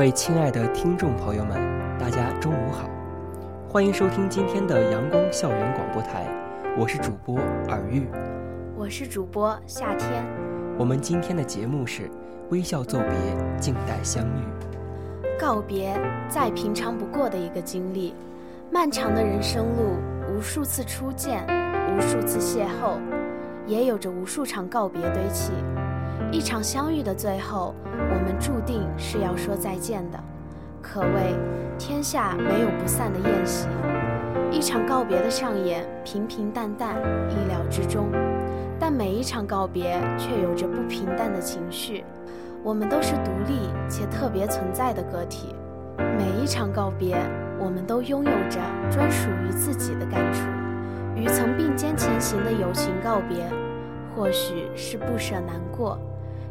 [0.00, 1.60] 位亲爱的听众朋友们，
[1.98, 2.88] 大家中午好，
[3.68, 6.24] 欢迎收听今天的阳光校园广播台，
[6.78, 8.08] 我是主播尔玉，
[8.74, 10.24] 我是主播夏天。
[10.78, 12.10] 我们今天的节目是
[12.48, 13.10] 微笑作别，
[13.58, 15.28] 静待相遇。
[15.38, 15.94] 告别
[16.30, 18.14] 再平常不过的一个经历，
[18.70, 19.98] 漫长的人生路，
[20.32, 21.44] 无数次初见，
[21.94, 22.96] 无数次邂逅，
[23.66, 25.52] 也有着无数场告别堆砌。
[26.32, 30.20] 一场相遇的最后，我们注定是要说再见的，
[30.80, 31.34] 可谓
[31.76, 33.66] 天下没有不散的宴席。
[34.52, 36.94] 一场告别的上演，平平淡淡，
[37.30, 38.10] 意料之中。
[38.78, 42.04] 但每一场告别却有着不平淡的情绪。
[42.62, 45.54] 我们都是独立且特别存在的个体，
[45.98, 47.16] 每一场告别，
[47.58, 50.46] 我们都拥有着专属于自己的感触。
[51.16, 53.44] 与曾并肩前行的友情告别，
[54.14, 55.98] 或许是不舍难过。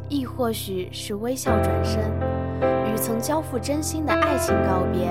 [0.10, 2.00] 亦或许是微笑转身，
[2.92, 5.08] 与曾交付真心的爱情告别；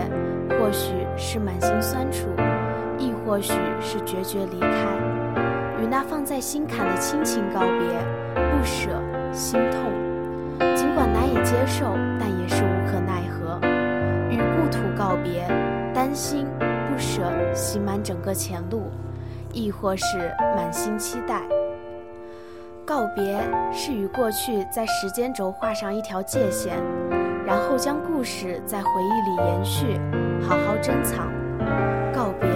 [0.59, 2.27] 或许是满心酸楚，
[2.99, 4.69] 亦或许是决绝离开。
[5.81, 7.79] 与那放在心坎的亲情告别，
[8.35, 8.91] 不舍
[9.33, 13.61] 心痛，尽管难以接受，但也是无可奈何。
[14.29, 15.47] 与故土告别，
[15.95, 17.23] 担心不舍
[17.55, 18.91] 袭满整个前路，
[19.53, 21.41] 亦或是满心期待。
[22.89, 23.39] 告别
[23.71, 26.75] 是与过去在时间轴画上一条界限，
[27.45, 30.01] 然后将故事在回忆里延续，
[30.41, 31.31] 好好珍藏。
[32.15, 32.49] 告别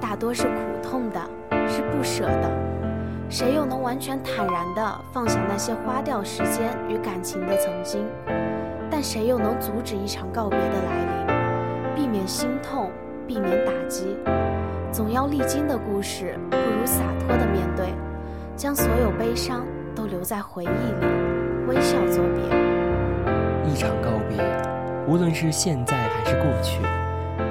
[0.00, 0.52] 大多是苦
[0.82, 1.20] 痛的，
[1.68, 2.50] 是不舍的。
[3.30, 8.04] 谁又能完全坦然地放下那些花掉时间与感情的曾经？
[8.90, 12.90] 但谁又能阻止一场告别的来临，避免心痛，
[13.28, 14.16] 避免打击？
[14.90, 17.94] 总要历经的故事，不如洒脱地面对。
[18.58, 19.64] 将所有悲伤
[19.94, 21.06] 都留在回忆里，
[21.68, 22.42] 微笑作别。
[23.70, 24.36] 一场告别，
[25.06, 26.82] 无论是现在还是过去，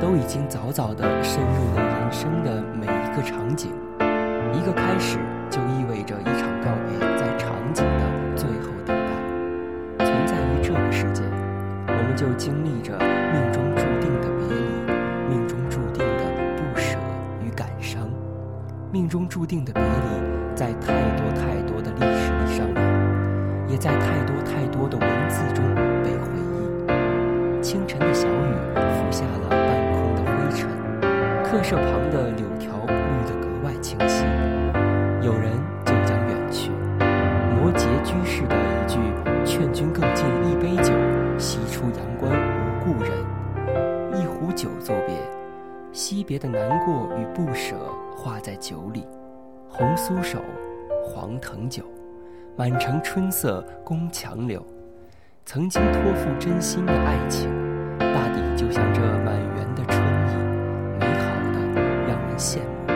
[0.01, 3.72] 都已经早早地深入了人生的每一个场景。
[4.51, 5.18] 一个开始，
[5.50, 10.06] 就意味着一场告别在场景的最后等待。
[10.06, 11.24] 存在于这个世界，
[11.88, 12.91] 我们就经历着
[13.31, 16.97] 命中注定的别离，命中注定的不舍
[17.41, 18.01] 与感伤，
[18.91, 20.46] 命中注定的别离。
[20.57, 25.63] 在太多太多的历史里上演，也在太多太多的文字中
[26.03, 27.62] 被回忆。
[27.62, 29.59] 清晨的小雨拂下了半
[29.94, 30.68] 空的灰尘，
[31.44, 34.25] 客舍旁的柳条绿得格外清晰。
[35.22, 35.51] 有人
[35.85, 36.72] 就将远去。
[37.56, 38.97] 摩诘居士的一句
[39.45, 40.91] “劝君更尽一杯酒，
[41.38, 43.12] 西出阳关无故人”，
[44.19, 45.16] 一壶酒作别，
[45.91, 47.75] 惜别的难过与不舍
[48.16, 49.06] 化在酒里。
[49.77, 50.39] 红酥手，
[51.05, 51.83] 黄藤酒，
[52.55, 54.65] 满城春色宫墙柳。
[55.45, 57.47] 曾经托付真心的爱情，
[57.99, 60.33] 大抵就像这满园的春意，
[60.99, 61.59] 美好的
[62.07, 62.88] 让人羡慕。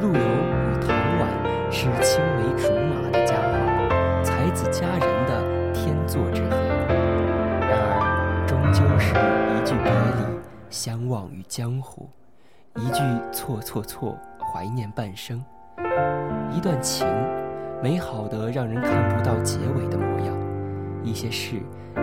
[0.00, 6.50] 陆游与唐婉是青梅竹马的佳话，才子佳人的天作之合。
[7.66, 10.40] 然而，终究是一句别离，
[10.70, 12.08] 相忘于江湖；
[12.76, 13.02] 一句
[13.32, 15.44] 错错错，怀念半生。
[16.52, 17.06] 一段情，
[17.82, 20.34] 美好的让人看不到结尾的模样；
[21.02, 21.56] 一些事，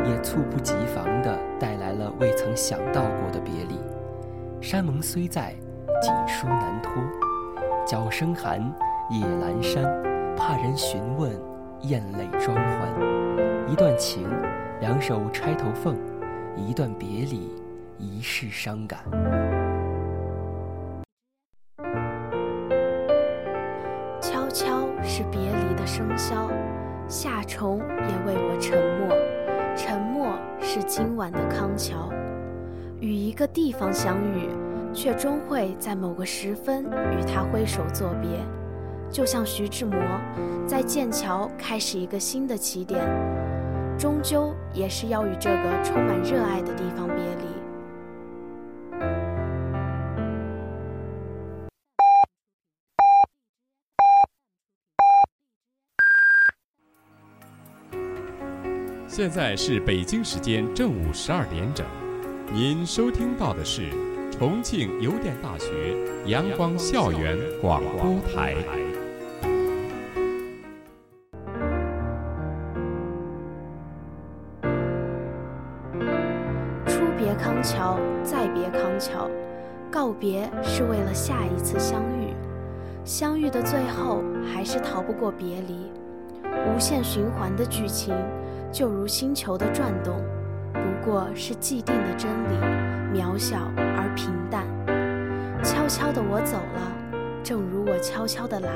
[0.05, 3.79] 也猝不及防地带来了未曾想到过的别离。
[4.61, 5.53] 山盟虽在，
[6.01, 6.91] 锦书难托。
[7.85, 8.59] 角声寒，
[9.09, 9.83] 夜阑珊，
[10.35, 11.31] 怕人询问，
[11.81, 12.89] 咽泪装欢。
[13.69, 14.27] 一段情，
[14.81, 15.93] 两手钗头凤；
[16.55, 17.49] 一段别离，
[17.97, 18.99] 一世伤感。
[25.97, 26.47] 生肖，
[27.07, 29.17] 夏虫也为我沉默。
[29.75, 32.13] 沉默是今晚的康桥。
[32.99, 34.47] 与一个地方相遇，
[34.93, 38.29] 却终会在某个时分与他挥手作别。
[39.09, 39.97] 就像徐志摩
[40.67, 43.01] 在剑桥开始一个新的起点，
[43.97, 47.66] 终究也是要与这个充满热爱的地方别离。
[59.17, 61.83] 现在是北京时间正午十二点整，
[62.53, 63.89] 您收听到的是
[64.31, 65.97] 重庆邮电大学
[66.27, 68.53] 阳光校园广播台。
[76.85, 79.27] 初别康桥，再别康桥，
[79.89, 82.35] 告别是为了下一次相遇，
[83.03, 84.21] 相遇的最后
[84.53, 85.91] 还是逃不过别离，
[86.71, 88.15] 无限循环的剧情。
[88.71, 90.15] 就如星球的转动，
[90.73, 94.65] 不过是既定的真理，渺小而平淡。
[95.63, 96.91] 悄悄的我走了，
[97.43, 98.69] 正如我悄悄的来。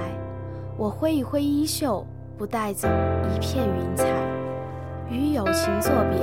[0.77, 2.05] 我挥一挥衣袖，
[2.37, 2.87] 不带走
[3.35, 4.07] 一片云彩。
[5.09, 6.19] 与友情作别，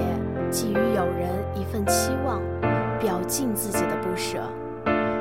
[0.50, 2.40] 寄予友人一份期望，
[2.98, 4.38] 表尽自己的不舍；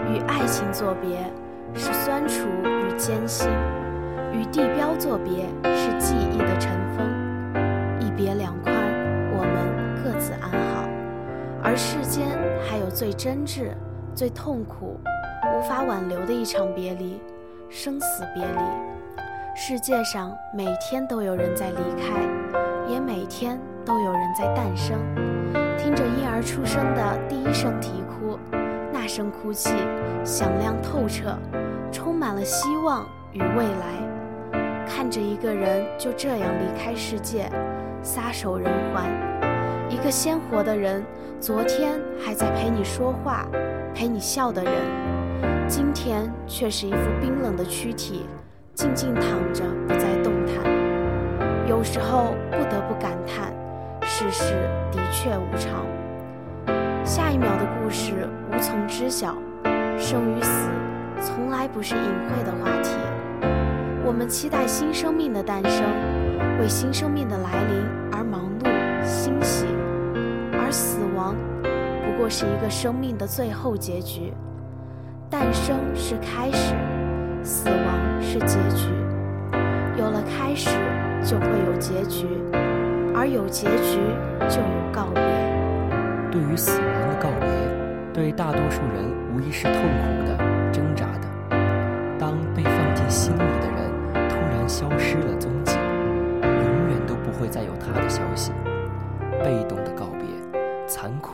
[0.09, 1.31] 与爱情作别，
[1.73, 3.49] 是酸楚与艰辛；
[4.31, 5.45] 与地标作别，
[5.75, 7.05] 是记忆的尘封。
[8.17, 8.73] 别两宽，
[9.31, 10.89] 我们各自安好。
[11.63, 12.25] 而世间
[12.67, 13.69] 还有最真挚、
[14.15, 14.99] 最痛苦、
[15.55, 17.21] 无法挽留的一场别离——
[17.69, 18.59] 生死别离。
[19.55, 22.19] 世界上每天都有人在离开，
[22.91, 24.97] 也每天都有人在诞生。
[25.77, 28.39] 听着婴儿出生的第一声啼哭，
[28.91, 29.75] 那声哭泣
[30.23, 31.37] 响亮透彻，
[31.91, 34.57] 充满了希望与未来。
[34.87, 37.47] 看着一个人就这样离开世界。
[38.07, 39.03] 撒手人寰，
[39.89, 41.03] 一个鲜活的人，
[41.41, 43.45] 昨天还在陪你说话、
[43.93, 44.73] 陪你笑的人，
[45.67, 48.25] 今天却是一副冰冷的躯体，
[48.73, 49.23] 静静躺
[49.53, 51.67] 着，不再动弹。
[51.67, 53.53] 有时候不得不感叹，
[54.03, 54.53] 世事
[54.89, 55.85] 的确无常。
[57.03, 59.35] 下一秒的故事无从知晓，
[59.97, 60.69] 生与死
[61.21, 62.91] 从来不是隐晦的话题。
[64.05, 66.26] 我们期待新生命的诞生。
[66.59, 69.65] 为新生命的来临而忙碌欣喜，
[70.53, 71.35] 而死亡
[72.03, 74.33] 不过是一个生命的最后结局。
[75.29, 76.73] 诞生是开始，
[77.43, 78.89] 死亡是结局。
[79.97, 80.69] 有了开始，
[81.23, 82.25] 就会有结局，
[83.13, 83.99] 而有结局
[84.49, 85.21] 就有告别。
[86.31, 87.47] 对于死亡的告别，
[88.13, 90.37] 对大多数人无疑是痛苦的、
[90.71, 91.27] 挣扎的。
[92.17, 95.51] 当被放进心里的人突然消失了踪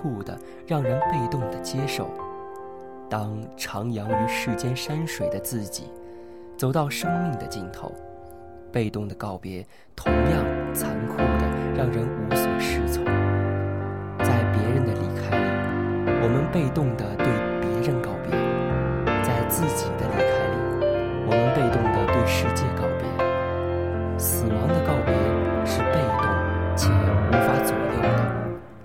[0.04, 2.10] 酷的让人被动的接受。
[3.10, 5.86] 当徜徉于世间山水的自己，
[6.58, 7.90] 走到生命的尽头，
[8.72, 9.66] 被动的告别
[9.96, 13.06] 同样残酷的让人无所适从。
[14.20, 17.26] 在别人的离开里，我们被动的对
[17.62, 18.32] 别人告别；
[19.24, 19.86] 在自己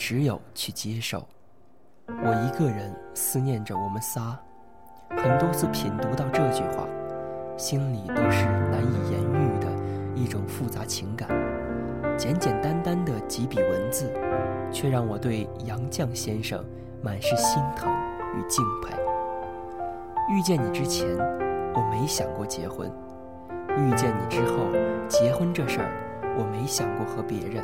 [0.08, 1.22] 只有去接受。
[2.06, 4.38] 我一个人思念着我们仨，
[5.10, 6.88] 很多次品读到这句话，
[7.58, 9.68] 心里都是难以言喻的
[10.14, 11.28] 一种复杂情感。
[12.16, 14.10] 简简单单的几笔文字，
[14.72, 16.64] 却让我对杨绛先生
[17.02, 17.92] 满是心疼
[18.34, 18.96] 与敬佩。
[20.30, 21.06] 遇见你之前，
[21.74, 22.88] 我没想过结婚；
[23.76, 24.70] 遇见你之后，
[25.06, 25.92] 结婚这事儿。
[26.38, 27.62] 我没想过和别人。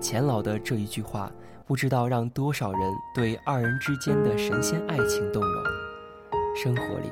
[0.00, 1.30] 钱老的这一句话，
[1.70, 2.80] 不知道让多少人
[3.14, 5.62] 对二人之间的神仙爱情动容。
[6.52, 7.08] 生活里，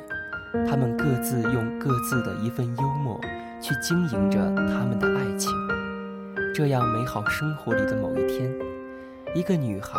[0.68, 3.20] 他们各自用各自的一份幽默
[3.60, 5.52] 去经营着他们的爱情。
[6.52, 8.52] 这样美好生活里的某一天，
[9.32, 9.96] 一个女孩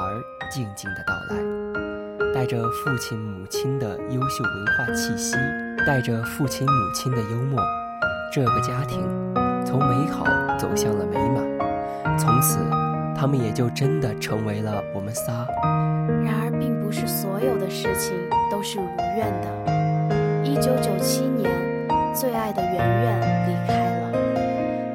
[0.52, 5.38] 静静的到来，带着父亲母亲的优秀文化气息，
[5.88, 7.64] 带着父亲母亲的幽默，
[8.30, 9.02] 这个家庭。
[9.66, 10.26] 从美好
[10.58, 12.60] 走向了美满，从此，
[13.20, 15.46] 他们也就真的成为了我们仨。
[16.24, 18.16] 然而，并不是所有的事情
[18.50, 20.42] 都是如愿的。
[20.42, 21.52] 一九九七年，
[22.16, 24.12] 最爱的圆圆离开了，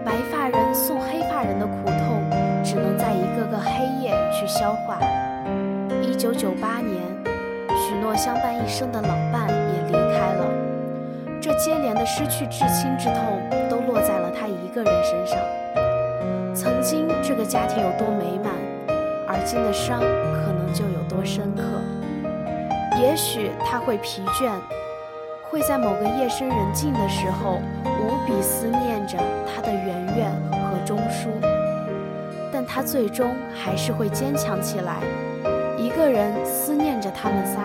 [0.07, 2.25] 白发人送黑发人的苦痛，
[2.65, 4.99] 只能在一个个黑夜去消化。
[6.01, 7.03] 一九九八年，
[7.77, 10.47] 许诺相伴一生的老伴也离开了，
[11.43, 14.55] 这接连的失去至亲之痛，都落在了他一。
[14.75, 15.39] 个人身上，
[16.55, 18.55] 曾经这个家庭有多美满，
[19.27, 21.63] 而今的伤可能就有多深刻。
[22.97, 24.53] 也许他会疲倦，
[25.51, 31.29] 会在某个夜深人静的时候无比思念着他的圆圆和钟书，
[32.53, 34.99] 但他最终还是会坚强起来，
[35.77, 37.63] 一个人思念着他们仨。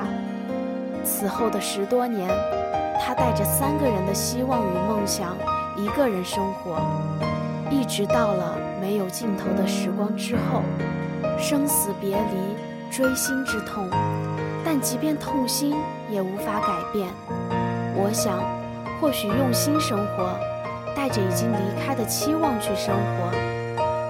[1.03, 2.27] 此后的十多年，
[2.99, 5.37] 他带着三个人的希望与梦想。
[5.77, 6.75] 一个人生活，
[7.71, 10.63] 一直到了没有尽头的时光之后，
[11.37, 13.87] 生死别离，锥心之痛。
[14.65, 15.75] 但即便痛心，
[16.09, 17.07] 也无法改变。
[17.95, 18.39] 我想，
[18.99, 20.29] 或许用心生活，
[20.95, 23.31] 带着已经离开的期望去生活，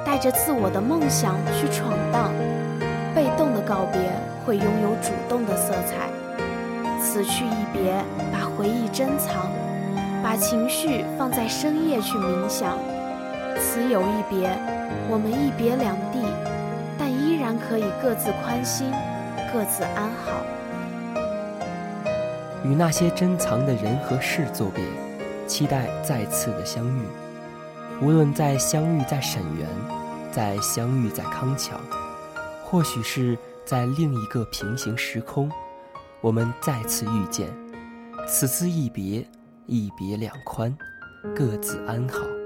[0.05, 2.31] 带着自我的梦想去闯荡。
[3.13, 3.99] 被动的告别
[4.45, 6.09] 会拥有主动的色彩。
[7.01, 7.93] 此去一别，
[8.31, 9.51] 把回忆珍藏，
[10.23, 12.77] 把情绪放在深夜去冥想。
[13.59, 14.49] 此有一别，
[15.09, 16.19] 我们一别两地，
[16.97, 18.91] 但依然可以各自宽心，
[19.53, 20.41] 各自安好。
[22.63, 24.83] 与那些珍藏的人和事作别，
[25.45, 27.01] 期待再次的相遇。
[28.01, 29.67] 无论在相遇在沈园，
[30.31, 31.75] 在相遇在康桥，
[32.63, 35.51] 或许是在另一个平行时空，
[36.21, 37.49] 我们再次遇见。
[38.25, 39.25] 此次一别，
[39.65, 40.75] 一别两宽，
[41.35, 42.38] 各自安好。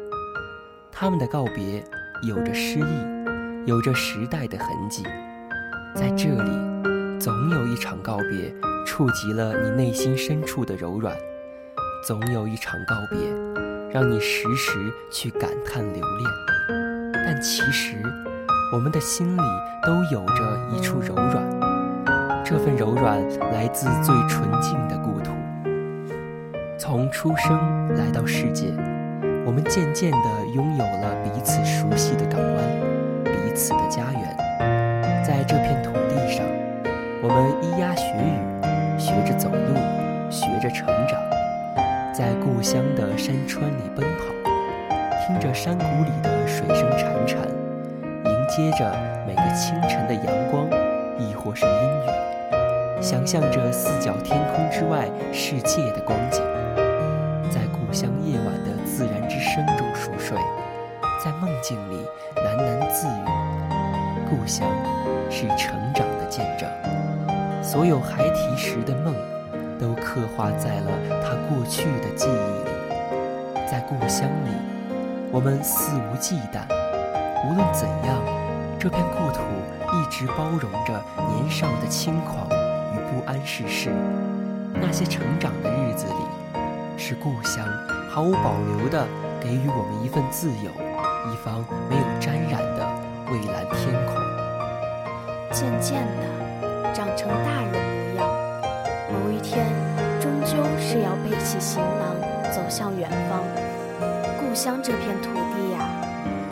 [0.96, 1.84] 他们的告别
[2.22, 5.04] 有着诗意，有着时代的痕迹。
[5.96, 8.54] 在这里，总有一场告别
[8.86, 11.14] 触及了你内心深处的柔软，
[12.08, 13.20] 总有一场告别
[13.92, 14.78] 让你时时
[15.12, 16.30] 去感叹留恋。
[17.26, 17.96] 但其实，
[18.72, 19.42] 我们的心里
[19.84, 23.20] 都有着一处柔软，这份柔软
[23.52, 25.32] 来自最纯净的故土。
[26.78, 28.72] 从出生来到世界。
[29.46, 32.64] 我们渐渐地拥有了彼此熟悉的港湾，
[33.26, 35.24] 彼此的家园。
[35.24, 36.46] 在这片土地上，
[37.22, 39.76] 我们咿呀学语，学着走路，
[40.32, 41.20] 学着成长。
[42.14, 44.34] 在故乡的山川里奔跑，
[45.28, 47.36] 听着山谷里的水声潺潺，
[48.24, 48.96] 迎接着
[49.28, 50.66] 每个清晨的阳光，
[51.20, 56.42] 亦或是阴雨，想象着四角天空之外世界的光景。
[67.74, 69.15] 所有孩提时的梦，
[69.80, 70.92] 都刻画在了
[71.24, 72.70] 他过去的记忆里。
[73.68, 74.51] 在故乡里，
[75.32, 76.62] 我们肆无忌惮。
[77.44, 78.22] 无论怎样，
[78.77, 79.42] 这片故土
[79.98, 81.03] 一直包容着
[81.34, 82.46] 年少的轻狂
[82.94, 83.89] 与不谙世事。
[84.75, 86.60] 那些成长的日子里，
[86.96, 87.65] 是故乡。
[88.08, 89.03] 毫无保留地
[89.42, 90.70] 给予我们一份自由，
[91.34, 92.88] 一方没有沾染的
[93.32, 94.22] 蔚蓝天空。
[95.51, 97.62] 渐渐地长成大
[100.94, 102.16] 是要背起行囊
[102.52, 103.42] 走向远方。
[104.40, 105.90] 故乡这片土地呀，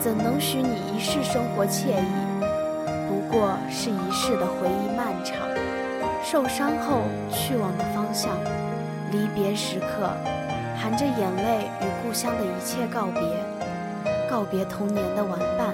[0.00, 2.42] 怎能许你一世生活惬意？
[3.08, 5.36] 不过是一世的回忆漫长。
[6.24, 8.32] 受伤后去往的方向，
[9.12, 10.10] 离别时刻。
[10.76, 13.22] 含着眼泪与故乡的一切告别，
[14.28, 15.72] 告别童年的玩伴，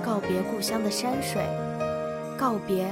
[0.00, 1.42] 告别故乡的山水，
[2.38, 2.86] 告别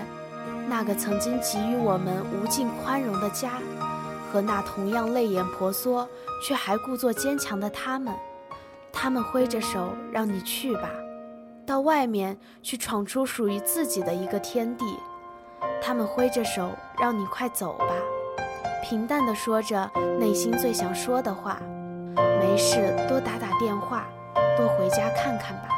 [0.68, 3.50] 那个曾经给予我们无尽宽容的家，
[4.30, 6.08] 和那同样泪眼婆娑
[6.42, 8.14] 却还故作坚强的他们。
[8.92, 10.90] 他们挥着手让你去吧，
[11.66, 14.84] 到外面去闯出属于自己的一个天地。
[15.80, 17.94] 他们挥着手让你快走吧。
[18.82, 21.60] 平淡地说着内心最想说的话，
[22.40, 24.06] 没事多打打电话，
[24.56, 25.68] 多回家看看吧。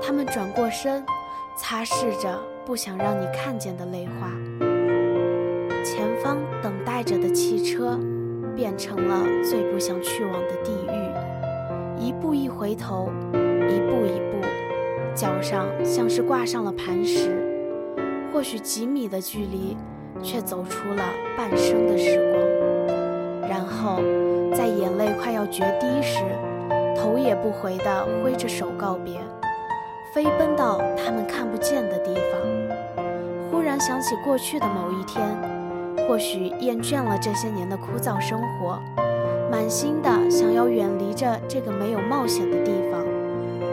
[0.00, 1.04] 他们转过身，
[1.56, 4.30] 擦拭着不想让你看见的泪花。
[5.84, 6.38] 前方
[7.06, 7.98] 着的汽车，
[8.54, 12.04] 变成了最不想去往的地狱。
[12.04, 14.46] 一步一回头，一步一步，
[15.14, 17.30] 脚上像是挂上了磐石。
[18.32, 19.76] 或许几米的距离。
[20.22, 21.04] 却走出了
[21.36, 24.00] 半生的时光，然后
[24.56, 26.24] 在眼泪快要决堤时，
[26.96, 29.20] 头也不回地挥着手告别，
[30.14, 33.04] 飞奔到他们看不见的地方。
[33.50, 35.22] 忽然想起过去的某一天，
[36.06, 38.80] 或许厌倦了这些年的枯燥生活，
[39.50, 43.02] 满心的想要远离着这个没有冒险的地方，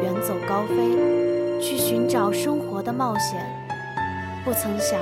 [0.02, 3.40] 远走高飞，去寻找生活的冒险。
[4.44, 5.00] 不曾想。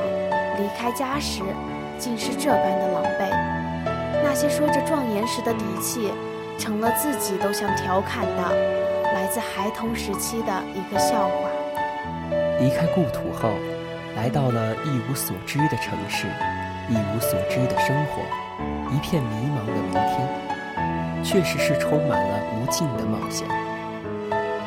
[0.60, 1.42] 离开家时，
[1.98, 3.30] 竟是这般的狼狈。
[4.22, 6.12] 那些说着壮言时的底气，
[6.58, 8.44] 成了自己都想调侃的，
[9.14, 11.50] 来自孩童时期的一个笑话。
[12.60, 13.54] 离开故土后，
[14.18, 16.28] 来到了一无所知的城市，
[16.90, 18.22] 一无所知的生活，
[18.94, 23.48] 一片迷茫的明天，确实是充满了无尽的冒险。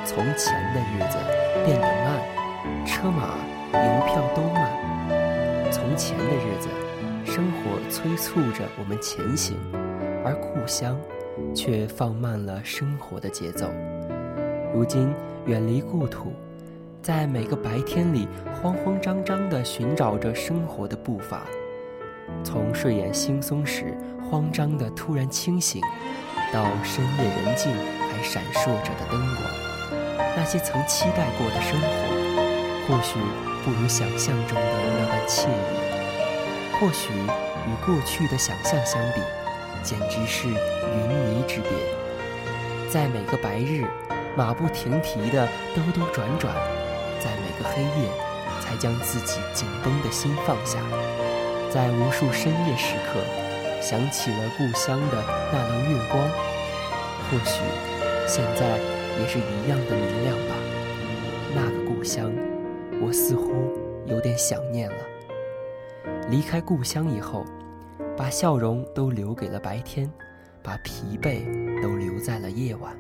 [0.05, 1.19] 从前的日子
[1.65, 3.37] 变得慢，车马
[3.73, 4.71] 邮票都慢。
[5.71, 6.69] 从前的日子，
[7.25, 9.57] 生活催促着我们前行，
[10.25, 10.97] 而故乡
[11.55, 13.67] 却放慢了生活的节奏。
[14.73, 15.13] 如今
[15.47, 16.33] 远离故土，
[17.03, 18.29] 在每个白天里
[18.63, 21.43] 慌慌张张地寻找着生活的步伐，
[22.45, 23.97] 从睡眼惺忪时
[24.31, 25.81] 慌张的突然清醒，
[26.53, 29.43] 到深夜人静还闪烁着的灯光，
[30.37, 31.87] 那些曾期待过的生活，
[32.87, 33.19] 或许
[33.65, 34.63] 不如想象中的
[35.01, 39.21] 那般惬意，或许与过去的想象相比，
[39.83, 41.71] 简直是云泥之别。
[42.91, 43.85] 在每个白日。
[44.37, 45.47] 马不停蹄地
[45.77, 46.53] 兜兜转转，
[47.21, 48.09] 在每个黑夜，
[48.61, 50.81] 才将自己紧绷的心放下。
[51.75, 53.21] 在无数深夜时刻，
[53.83, 56.23] 想起了故乡的那轮月光，
[57.29, 57.61] 或许
[58.29, 58.79] 现在
[59.19, 60.55] 也是一样的明亮吧。
[61.53, 62.33] 那个故乡，
[63.03, 63.77] 我似乎
[64.07, 64.97] 有点想念了。
[66.31, 67.45] 离开故乡以后，
[68.17, 70.09] 把笑容都留给了白天，
[70.63, 71.43] 把疲惫
[71.83, 72.97] 都留在了夜晚。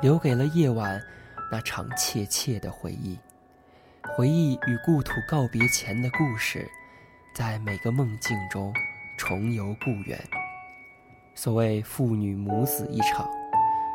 [0.00, 0.98] 留给了夜晚
[1.52, 3.18] 那场切切的回忆，
[4.16, 6.66] 回忆与故土告别前的故事，
[7.38, 8.74] 在每个梦境中
[9.16, 10.18] 重游故园。
[11.36, 13.30] 所谓父女母子一场，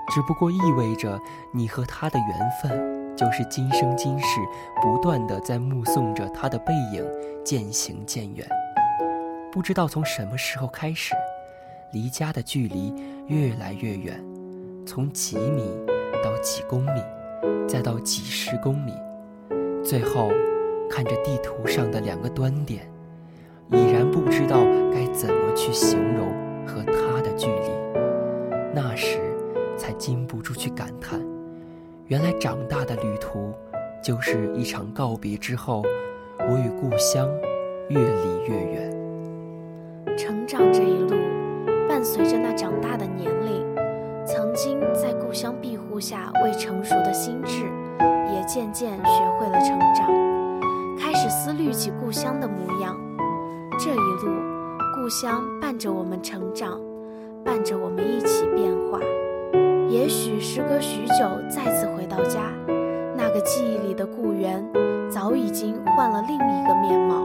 [0.07, 1.19] 只不过意味着
[1.53, 4.39] 你和他的缘分，就是今生今世
[4.81, 7.05] 不断的在目送着他的背影
[7.43, 8.47] 渐行渐远。
[9.51, 11.13] 不知道从什么时候开始，
[11.91, 12.95] 离家的距离
[13.27, 14.23] 越来越远，
[14.87, 15.69] 从几米。
[16.23, 17.03] 到几公里，
[17.67, 18.93] 再到几十公里，
[19.83, 20.29] 最后
[20.89, 22.89] 看着地图上的两个端点，
[23.71, 24.57] 已然不知道
[24.91, 26.27] 该怎么去形容
[26.65, 27.69] 和他的距离。
[28.73, 29.19] 那时，
[29.77, 31.19] 才禁不住去感叹：
[32.07, 33.53] 原来长大的旅途，
[34.03, 35.83] 就是一场告别之后，
[36.39, 37.29] 我与故乡
[37.89, 40.17] 越离越远。
[40.17, 41.15] 成长这一路，
[41.87, 43.63] 伴随着那长大的年龄。
[44.25, 47.65] 曾经在故乡庇护下未成熟的心智，
[48.33, 50.07] 也渐渐学会了成长，
[50.97, 52.97] 开始思虑起故乡的模样。
[55.03, 56.79] 故乡伴着我们成长，
[57.43, 59.01] 伴着我们一起变化。
[59.89, 62.39] 也许时隔许久再次回到家，
[63.13, 64.65] 那个记忆里的故园，
[65.11, 67.17] 早已经换了另一个面貌。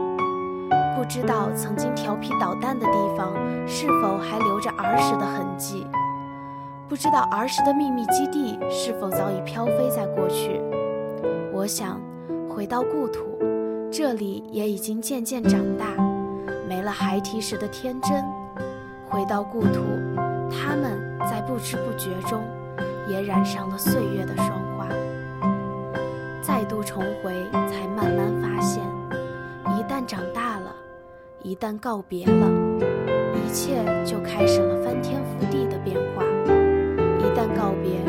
[0.97, 3.33] 不知道曾经调皮捣蛋的地方，
[3.65, 5.87] 是否还留着儿时的痕迹。
[6.89, 10.59] 不知道儿时的秘密基地是否早已飘飞在过去。
[11.53, 11.97] 我想，
[12.49, 13.39] 回到故土，
[13.89, 15.85] 这里也已经渐渐长大，
[16.69, 18.23] 没了孩提时的天真。
[19.07, 19.81] 回到故土，
[20.51, 22.43] 他们在不知不觉中，
[23.07, 24.87] 也染上了岁月的霜花。
[26.43, 28.83] 再度重回，才慢慢发现，
[29.75, 30.75] 一旦长大了，
[31.41, 32.47] 一旦告别了，
[33.33, 36.23] 一切就开始了翻天覆地的变化。
[37.17, 37.99] 一旦告别，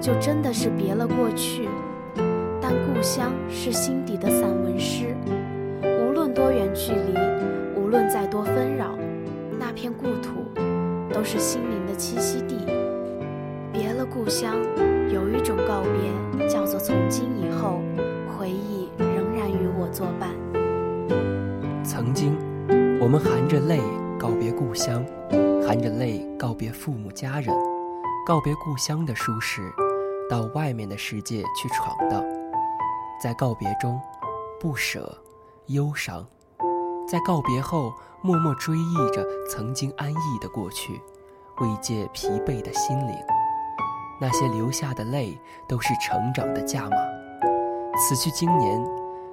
[0.00, 1.68] 就真的是别了过去。
[2.62, 5.14] 但故乡是心底的散文诗，
[5.82, 7.12] 无论多远距离，
[7.86, 8.98] 无论再多纷扰，
[9.60, 10.42] 那片故土
[11.14, 12.56] 都是心灵的栖息地。
[13.72, 14.56] 别了故乡，
[15.08, 17.80] 有一种告别，叫做从今以后，
[18.36, 20.30] 回忆仍然与我作伴。
[21.84, 22.36] 曾经，
[23.00, 23.80] 我们含着泪
[24.18, 25.04] 告别故乡，
[25.64, 27.54] 含着泪告别父母家人。
[28.26, 29.62] 告别故乡的舒适，
[30.28, 32.20] 到外面的世界去闯荡，
[33.22, 33.96] 在告别中，
[34.58, 35.16] 不舍、
[35.66, 36.26] 忧伤，
[37.06, 41.00] 在告别后默默追忆着曾经安逸的过去，
[41.60, 43.14] 慰藉疲惫的心灵。
[44.20, 45.38] 那些流下的泪，
[45.68, 46.96] 都是成长的价码。
[47.96, 48.84] 此去经年，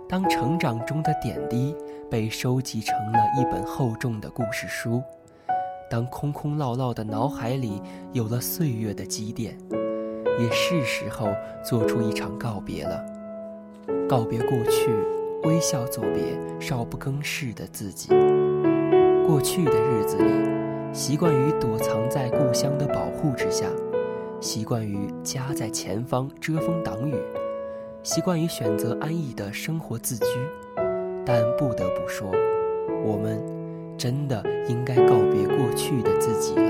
[0.07, 1.75] 当成长中的点滴
[2.11, 5.01] 被收集成了一本厚重的故事书。
[5.89, 7.81] 当空空落落的脑海里
[8.11, 9.57] 有了岁月的积淀，
[10.39, 11.27] 也是时候
[11.63, 13.03] 做出一场告别了。
[14.07, 14.91] 告别过去，
[15.43, 18.09] 微笑作别少不更事的自己。
[19.25, 20.31] 过去的日子里，
[20.91, 23.67] 习惯于躲藏在故乡的保护之下，
[24.39, 27.15] 习惯于家在前方遮风挡雨，
[28.03, 30.25] 习惯于选择安逸的生活自居。
[31.25, 32.31] 但不得不说，
[33.03, 33.41] 我们。
[33.95, 36.63] 真的应该告别过去的自己了，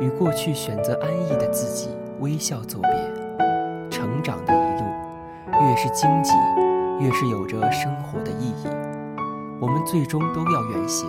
[0.00, 1.88] 与过去选择安逸的自己
[2.20, 2.90] 微笑作别。
[3.90, 6.30] 成长的一路，越是荆棘，
[7.00, 8.68] 越是有着生活的意义。
[9.60, 11.08] 我们最终都要远行，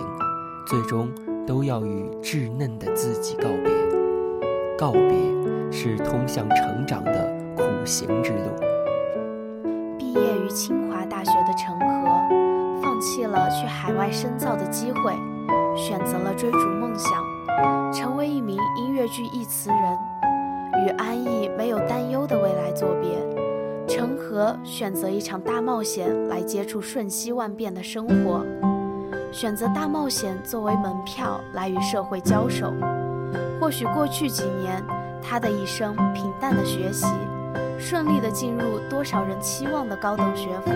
[0.66, 1.10] 最终
[1.46, 3.72] 都要与稚嫩的自己告别。
[4.78, 5.10] 告别
[5.72, 9.66] 是通向成长的苦行之路。
[9.98, 12.06] 毕业于清华大学的陈和。
[12.82, 15.12] 放弃了去海外深造的机会，
[15.76, 19.78] 选择了追逐梦想，成为一名音乐剧译词人。
[20.84, 23.18] 与安逸没有担忧的未来作别，
[23.96, 28.44] 成河选择一场大冒险来接触瞬息万变的生活，
[29.32, 32.74] 选择大冒险作为门票来与社会交手。
[33.58, 34.84] 或许过去几年，
[35.22, 37.06] 他的一生平淡的学习，
[37.78, 40.72] 顺利的进入多少人期望的高等学府；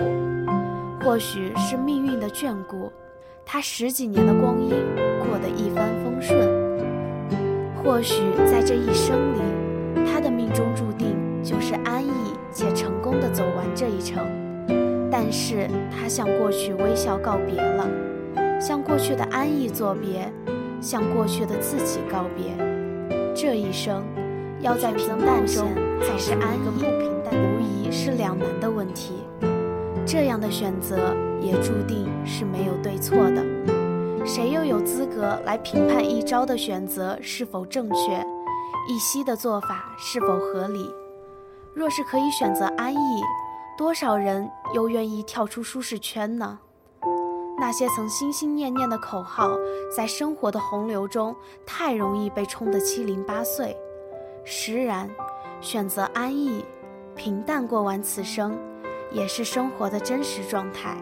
[1.05, 2.91] 或许是命运的眷顾，
[3.45, 4.71] 他十几年的光阴
[5.19, 6.39] 过得一帆风顺；
[7.83, 10.90] 或许在这一生里，他的命中注
[13.33, 14.25] 走完这一程。
[15.11, 17.87] 但是他向过去微笑告别了，
[18.59, 20.31] 向过去的安逸作别，
[20.79, 22.45] 向过去的自己告别。
[23.35, 24.03] 这一生，
[24.61, 25.67] 要在平淡中
[25.99, 26.85] 还是安逸，
[27.31, 29.15] 无疑是两难的问题。
[30.05, 33.43] 这样的选择也注定是没有对错的。
[34.25, 38.25] 谁又有资格来评判一朝的选择是否正确，
[38.89, 40.89] 一夕的做法是否合理？
[41.73, 43.21] 若是可以选择安逸，
[43.77, 46.59] 多少人又愿意跳出舒适圈呢？
[47.57, 49.51] 那些曾心心念念的口号，
[49.95, 51.33] 在生活的洪流中
[51.65, 53.77] 太容易被冲得七零八碎。
[54.43, 55.09] 实然，
[55.61, 56.65] 选择安逸、
[57.15, 58.57] 平淡过完此生，
[59.11, 60.97] 也是生活的真实状态。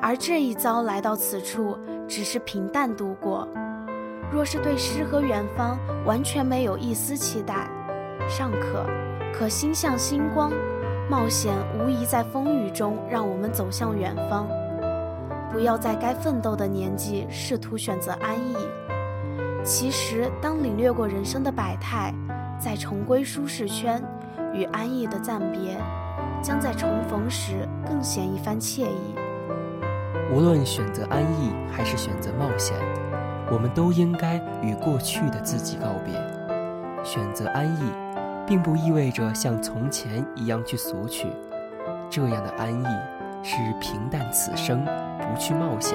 [0.00, 1.76] 而这一遭来到此处，
[2.08, 3.46] 只是平淡度过。
[4.32, 5.76] 若是对诗和远方
[6.06, 7.68] 完全没有一丝期待，
[8.28, 8.84] 尚可；
[9.32, 10.52] 可心向星光，
[11.08, 14.46] 冒险无疑在风雨中让我们走向远方。
[15.50, 18.54] 不要在该奋斗的年纪试图选择安逸。
[19.64, 22.14] 其实，当领略过人生的百态，
[22.58, 24.02] 再重归舒适圈，
[24.52, 25.76] 与安逸的暂别，
[26.42, 29.14] 将在重逢时更显一番惬意。
[30.30, 32.76] 无论选择安逸还是选择冒险，
[33.50, 36.14] 我们都应该与过去的自己告别。
[37.02, 37.90] 选择安逸，
[38.48, 41.28] 并不意味着像从前一样去索取，
[42.08, 42.86] 这样的安逸
[43.44, 44.82] 是平淡此生。
[45.18, 45.94] 不去冒险，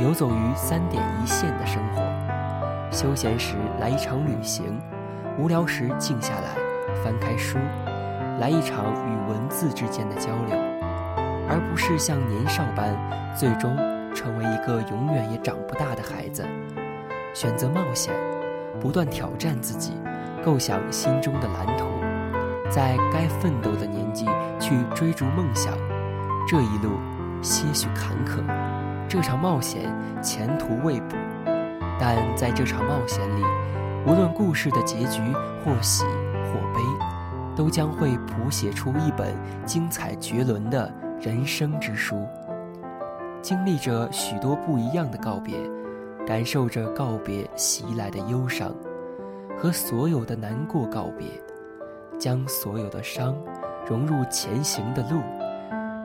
[0.00, 2.00] 游走于三点一线的生活。
[2.92, 4.80] 休闲时来一场旅行，
[5.36, 6.54] 无聊时静下来，
[7.02, 7.58] 翻开书，
[8.38, 10.56] 来一场与文字之间的交流，
[11.48, 12.94] 而不是像年少般，
[13.34, 13.76] 最终
[14.14, 16.46] 成为一个永远也长不大的孩子。
[17.34, 18.14] 选择冒险，
[18.80, 19.94] 不断挑战自己，
[20.48, 21.84] 构想心中的蓝图，
[22.70, 24.24] 在该奋斗的年纪
[24.58, 25.76] 去追逐梦想。
[26.46, 26.92] 这一路。
[27.40, 28.42] 些许坎坷，
[29.08, 31.14] 这场冒险前途未卜，
[32.00, 33.44] 但在这场冒险里，
[34.04, 35.20] 无论故事的结局
[35.64, 36.80] 或喜或悲，
[37.54, 42.26] 都将会谱写出一本精彩绝伦的人生之书。
[43.40, 45.54] 经历着许多不一样的告别，
[46.26, 48.74] 感受着告别袭来的忧伤，
[49.60, 51.26] 和所有的难过告别，
[52.16, 53.34] 将所有的伤
[53.84, 55.20] 融入前行的路。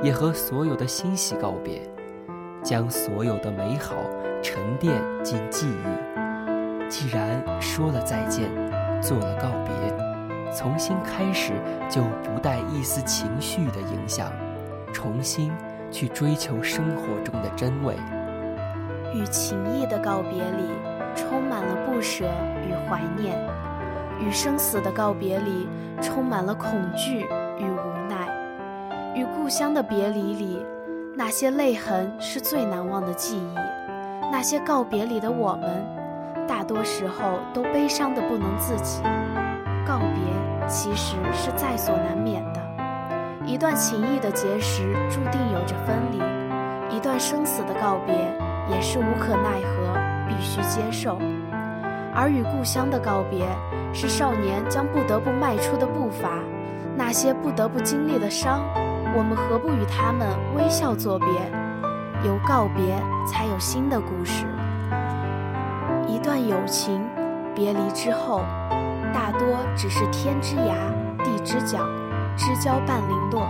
[0.01, 1.81] 也和所有的欣喜告别，
[2.61, 3.95] 将所有的美好
[4.41, 6.89] 沉淀进记忆。
[6.89, 8.49] 既然说了再见，
[9.01, 11.53] 做了告别，从新开始
[11.87, 14.29] 就不带一丝情绪的影响，
[14.91, 15.53] 重新
[15.89, 17.95] 去追求生活中的真味。
[19.13, 20.65] 与情谊的告别里，
[21.15, 22.25] 充满了不舍
[22.67, 23.35] 与怀念；
[24.19, 25.67] 与生死的告别里，
[26.01, 27.21] 充满了恐惧
[27.57, 28.27] 与无奈。
[29.15, 30.65] 与故乡的别离里，
[31.15, 33.55] 那些泪痕是最难忘的记忆。
[34.31, 35.85] 那些告别里的我们，
[36.47, 39.03] 大多时候都悲伤的不能自己。
[39.85, 42.61] 告别其实是在所难免的。
[43.45, 48.15] 一段情谊的结识，注定有着分离；一段生死的告别，
[48.71, 49.92] 也是无可奈何，
[50.37, 51.19] 必须接受。
[52.13, 53.45] 而与故乡的告别，
[53.93, 56.39] 是少年将不得不迈出的步伐，
[56.95, 58.61] 那些不得不经历的伤。
[59.15, 61.27] 我们何不与他们微笑作别？
[62.23, 62.95] 有告别，
[63.27, 64.45] 才有新的故事。
[66.07, 67.01] 一段友情，
[67.55, 68.41] 别离之后，
[69.13, 70.73] 大多只是天之涯，
[71.23, 71.79] 地之角，
[72.35, 73.47] 知交半零落；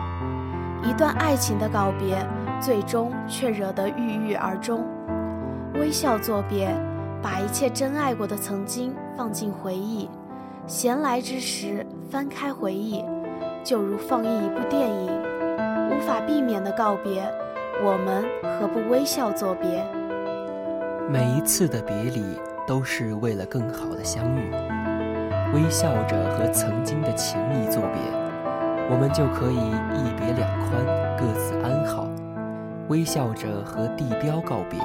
[0.84, 2.26] 一段爱情的告别，
[2.60, 4.86] 最终却惹得郁郁而终。
[5.80, 6.70] 微笑作别，
[7.22, 10.08] 把一切真爱过的曾经放进回忆。
[10.68, 13.04] 闲来之时，翻开回忆，
[13.64, 15.12] 就如放映一部电影。
[15.90, 17.24] 无法避免的告别，
[17.84, 19.84] 我们何不微笑作别？
[21.10, 22.24] 每一次的别离，
[22.68, 24.52] 都是为了更好的相遇。
[25.54, 28.00] 微笑着和曾经的情谊作别，
[28.90, 30.86] 我们就可以一别两宽，
[31.18, 32.08] 各自安好。
[32.90, 34.80] 微笑着和地标告别，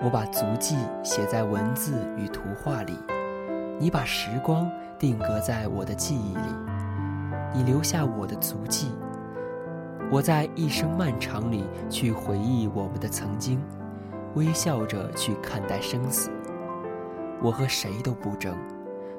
[0.00, 2.96] 我把足迹写在文字与图画里，
[3.80, 6.54] 你把时光定格在我的记忆里，
[7.52, 8.92] 你留下我的足迹。
[10.08, 13.60] 我在一生漫长里去回忆我们的曾经，
[14.34, 16.30] 微笑着去看待生死。
[17.42, 18.56] 我和谁都不争，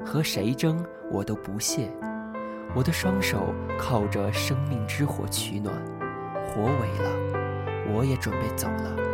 [0.06, 1.92] 和谁争我都不屑。
[2.74, 5.76] 我的双手靠着生命之火取暖，
[6.48, 9.09] 火萎了，我也准备走了。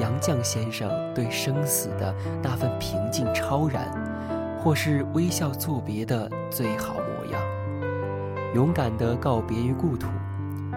[0.00, 3.90] 杨绛先生对生死的那份平静超然，
[4.62, 7.40] 或是微笑作别的最好模样，
[8.54, 10.08] 勇敢地告别于故土，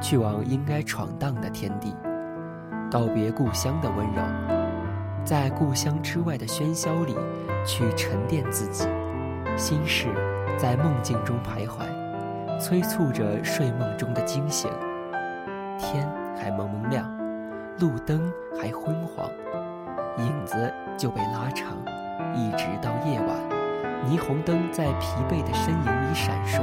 [0.02, 1.94] 去往应该闯荡的天地，
[2.90, 4.22] 告别故乡的温柔，
[5.26, 7.16] 在故乡之外的喧嚣里，
[7.66, 8.88] 去沉淀自己，
[9.58, 10.08] 心事。
[10.58, 11.86] 在梦境中徘徊，
[12.60, 14.70] 催促着睡梦中的惊醒。
[15.78, 16.06] 天
[16.38, 17.10] 还蒙蒙亮，
[17.80, 19.26] 路灯还昏黄，
[20.18, 21.78] 影子就被拉长，
[22.36, 23.38] 一直到夜晚，
[24.06, 26.60] 霓虹灯在疲惫的身影里闪烁。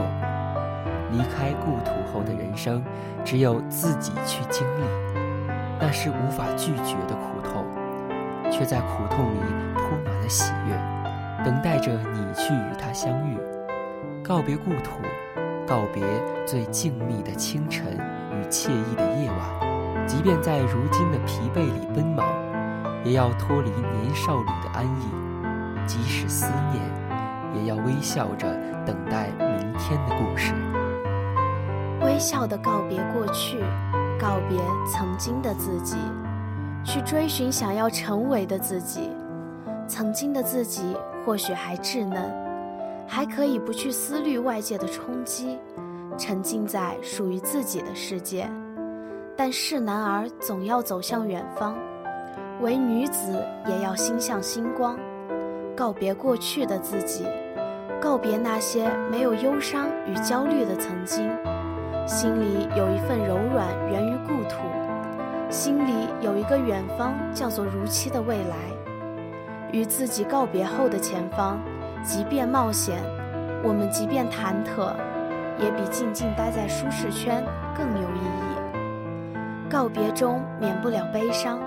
[1.11, 2.85] 离开故土后的人生，
[3.25, 4.85] 只有自己去经历，
[5.81, 7.65] 那是无法拒绝的苦痛，
[8.51, 9.39] 却在苦痛里
[9.75, 13.39] 铺满了喜悦，等待着你去与他相遇。
[14.23, 15.01] 告别故土，
[15.67, 16.05] 告别
[16.45, 17.97] 最静谧的清晨
[18.33, 19.76] 与惬意的夜晚。
[20.07, 22.25] 即便在如今的疲惫里奔忙，
[23.05, 26.83] 也要脱离年少里的安逸；即使思念，
[27.55, 28.47] 也要微笑着
[28.87, 30.55] 等待明天的故事。
[32.03, 33.59] 微笑的告别过去，
[34.19, 35.97] 告别曾经的自己，
[36.85, 39.11] 去追寻想要成为的自己。
[39.89, 42.47] 曾经的自己或许还稚嫩。
[43.09, 45.57] 还可以不去思虑外界的冲击，
[46.19, 48.51] 沉浸在属于自己的世界。
[49.37, 51.77] 但是男儿总要走向远方，
[52.61, 54.99] 为女子也要心向星光。
[55.77, 57.27] 告别过去的自己，
[58.01, 61.31] 告别那些没有忧伤与焦虑的曾经。
[62.07, 64.57] 心里有一份柔软源于故土，
[65.51, 68.57] 心里有一个远方叫做如期的未来。
[69.71, 71.59] 与自己告别后的前方。
[72.03, 73.03] 即便冒险，
[73.65, 74.95] 我们即便忐忑，
[75.59, 77.45] 也比静静待在舒适圈
[77.77, 78.56] 更有意义。
[79.69, 81.59] 告别中免不了悲伤，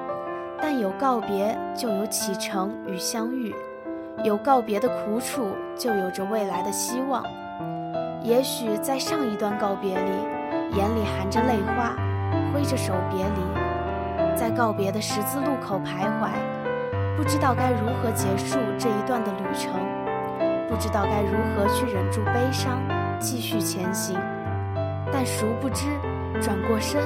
[0.62, 3.54] 但有告别就有启程与相遇，
[4.24, 7.24] 有告别的苦楚，就有着未来的希望。
[8.24, 10.12] 也许在上一段告别里，
[10.78, 11.94] 眼里含着泪花，
[12.54, 16.30] 挥着手别离，在告别的十字路口徘徊，
[17.18, 19.74] 不知道该如何结束这一段的旅程。
[20.70, 22.80] 不知道该如何去忍住悲伤，
[23.20, 24.18] 继续前行，
[25.12, 25.88] 但殊不知，
[26.40, 27.02] 转过身，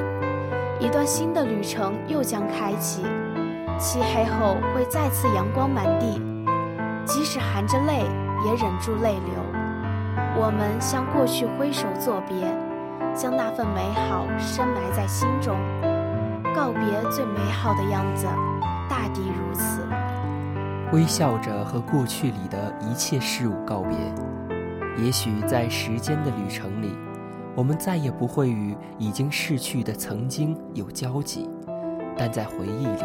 [0.84, 3.04] 一段新的旅程又将开启。
[3.80, 6.22] 漆黑后会再次阳光满地，
[7.06, 8.04] 即使含着泪，
[8.46, 9.34] 也忍住泪流。
[10.36, 12.36] 我们向过去挥手作别，
[13.15, 15.58] 将那份美好深埋在心中。
[16.54, 18.28] 告别最美好的样子，
[18.89, 19.88] 大抵如此。
[20.91, 23.98] 微笑着和过去里的一切事物告别。
[24.98, 26.93] 也许在时间的旅程里，
[27.56, 31.50] 我们再也不会与已经逝去的曾经有交集，
[32.18, 33.04] 但在回忆里，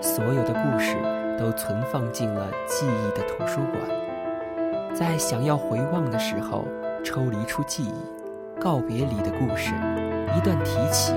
[0.00, 0.96] 所有的故事
[1.38, 4.94] 都存放进了记忆的图书馆。
[4.94, 6.64] 在想要回望的时候，
[7.04, 9.74] 抽离出记忆，告别里的故事，
[10.36, 11.12] 一旦提起，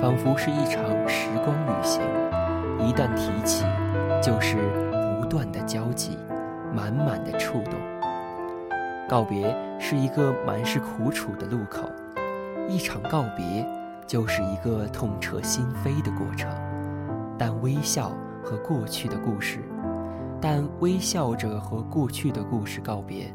[0.00, 2.02] 仿佛是一场时光旅行；
[2.78, 3.64] 一旦提起，
[4.22, 4.56] 就是
[4.92, 5.20] 不。
[5.30, 6.18] 断的交集，
[6.74, 7.99] 满满的触动。
[9.10, 11.90] 告别是一个满是苦楚的路口，
[12.68, 13.66] 一场告别
[14.06, 16.48] 就是一个痛彻心扉的过程。
[17.36, 19.58] 但微笑和过去的故事，
[20.40, 23.34] 但微笑着和过去的故事告别，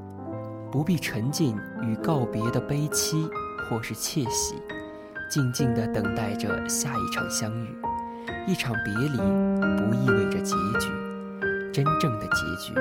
[0.71, 3.27] 不必沉浸于告别的悲戚
[3.69, 4.55] 或是窃喜，
[5.29, 7.75] 静静地等待着下一场相遇。
[8.47, 10.89] 一场别离不意味着结局。
[11.73, 12.73] 真正的结局，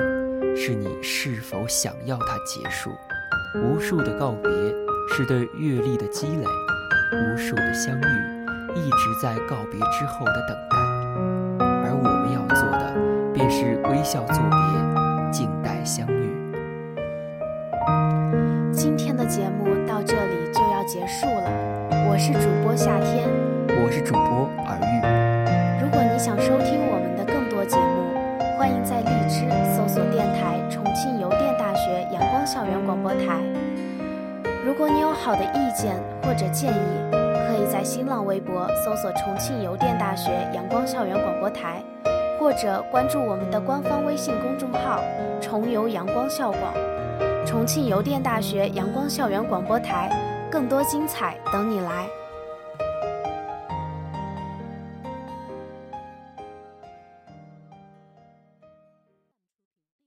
[0.57, 2.89] 是你是否想要它结束。
[3.61, 4.49] 无数的告别，
[5.13, 6.47] 是对阅历的积累；
[7.11, 8.05] 无数的相遇，
[8.73, 10.77] 一直在告别之后的等待。
[11.59, 12.93] 而我们要做的，
[13.33, 16.33] 便是微笑作别，静待相遇。
[18.71, 21.51] 今天的节目到这里就要结束了。
[22.09, 23.29] 我是主播夏天，
[23.83, 25.83] 我是主播尔玉。
[25.83, 28.15] 如果你想收听我们的更多节目，
[28.57, 29.45] 欢迎在荔枝
[30.11, 33.39] 电台重庆邮电大学阳光校园广播台。
[34.65, 41.83] 如果你有好的意见或者建议，可以在新浪微博搜索重庆邮电大学阳光校园广播台，
[42.39, 42.45] 或。
[42.45, 45.01] 或者关注我们的官方微信公众号
[45.41, 46.61] “重游阳光校广”，
[47.43, 50.11] 重庆邮电大学阳光校园广播台，
[50.51, 52.05] 更多精彩等你来。